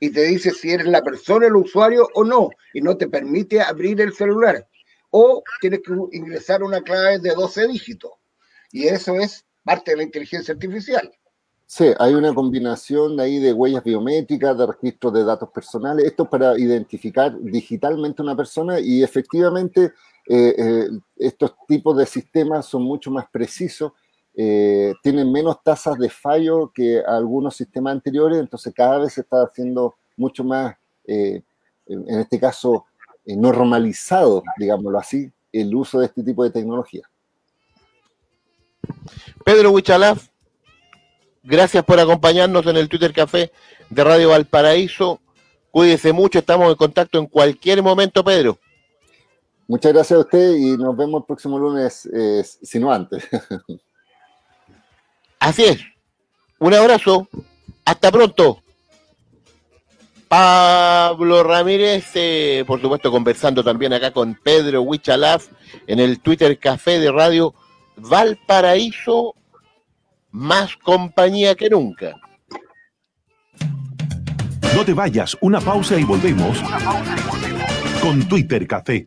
Y 0.00 0.08
te 0.08 0.22
dice 0.22 0.52
si 0.52 0.70
eres 0.70 0.86
la 0.86 1.02
persona, 1.02 1.48
el 1.48 1.56
usuario 1.56 2.08
o 2.14 2.24
no. 2.24 2.48
Y 2.72 2.80
no 2.80 2.96
te 2.96 3.08
permite 3.08 3.60
abrir 3.60 4.00
el 4.00 4.14
celular. 4.14 4.66
O 5.10 5.42
tienes 5.60 5.80
que 5.80 5.92
ingresar 6.12 6.62
una 6.62 6.80
clave 6.80 7.18
de 7.18 7.34
12 7.34 7.68
dígitos. 7.68 8.12
Y 8.72 8.86
eso 8.86 9.16
es 9.16 9.44
parte 9.64 9.90
de 9.90 9.98
la 9.98 10.02
inteligencia 10.04 10.54
artificial. 10.54 11.12
Sí, 11.68 11.86
hay 11.98 12.14
una 12.14 12.32
combinación 12.32 13.18
ahí 13.18 13.40
de 13.40 13.52
huellas 13.52 13.82
biométricas, 13.82 14.56
de 14.56 14.66
registros 14.66 15.12
de 15.12 15.24
datos 15.24 15.50
personales, 15.50 16.06
esto 16.06 16.30
para 16.30 16.56
identificar 16.56 17.36
digitalmente 17.40 18.22
una 18.22 18.36
persona 18.36 18.78
y 18.78 19.02
efectivamente 19.02 19.92
eh, 20.28 20.54
eh, 20.56 20.88
estos 21.16 21.56
tipos 21.66 21.96
de 21.96 22.06
sistemas 22.06 22.66
son 22.66 22.84
mucho 22.84 23.10
más 23.10 23.28
precisos, 23.32 23.92
eh, 24.36 24.94
tienen 25.02 25.32
menos 25.32 25.60
tasas 25.64 25.98
de 25.98 26.08
fallo 26.08 26.70
que 26.72 27.02
algunos 27.04 27.56
sistemas 27.56 27.94
anteriores, 27.94 28.38
entonces 28.38 28.72
cada 28.72 28.98
vez 28.98 29.14
se 29.14 29.22
está 29.22 29.42
haciendo 29.42 29.96
mucho 30.16 30.44
más, 30.44 30.76
en 31.04 31.42
este 31.86 32.38
caso, 32.38 32.86
normalizado, 33.24 34.42
digámoslo 34.56 34.98
así, 34.98 35.32
el 35.52 35.74
uso 35.74 35.98
de 35.98 36.06
este 36.06 36.22
tipo 36.22 36.44
de 36.44 36.50
tecnología. 36.50 37.02
Pedro 39.44 39.72
Huichalaf, 39.72 40.28
gracias 41.46 41.84
por 41.84 41.98
acompañarnos 41.98 42.66
en 42.66 42.76
el 42.76 42.88
Twitter 42.88 43.12
Café 43.12 43.52
de 43.88 44.04
Radio 44.04 44.30
Valparaíso. 44.30 45.20
Cuídese 45.70 46.12
mucho, 46.12 46.40
estamos 46.40 46.70
en 46.70 46.76
contacto 46.76 47.18
en 47.18 47.26
cualquier 47.26 47.82
momento, 47.82 48.24
Pedro. 48.24 48.58
Muchas 49.68 49.92
gracias 49.92 50.16
a 50.16 50.20
usted 50.20 50.56
y 50.56 50.76
nos 50.76 50.96
vemos 50.96 51.20
el 51.20 51.26
próximo 51.26 51.58
lunes, 51.58 52.08
eh, 52.12 52.44
si 52.62 52.78
no 52.78 52.92
antes. 52.92 53.26
Así 55.40 55.64
es. 55.64 55.80
Un 56.58 56.74
abrazo. 56.74 57.28
Hasta 57.84 58.10
pronto. 58.10 58.62
Pablo 60.28 61.44
Ramírez, 61.44 62.10
eh, 62.14 62.64
por 62.66 62.80
supuesto, 62.80 63.12
conversando 63.12 63.62
también 63.62 63.92
acá 63.92 64.10
con 64.10 64.34
Pedro 64.34 64.82
Huichalaf 64.82 65.46
en 65.86 66.00
el 66.00 66.20
Twitter 66.20 66.58
Café 66.58 66.98
de 66.98 67.12
Radio 67.12 67.54
Valparaíso, 67.96 69.36
más 70.36 70.76
compañía 70.76 71.54
que 71.54 71.70
nunca. 71.70 72.14
No 74.74 74.84
te 74.84 74.92
vayas, 74.92 75.34
una 75.40 75.60
pausa 75.62 75.98
y 75.98 76.04
volvemos 76.04 76.62
con 78.02 78.28
Twitter 78.28 78.66
Café. 78.66 79.04